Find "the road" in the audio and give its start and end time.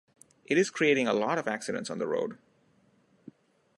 1.99-2.39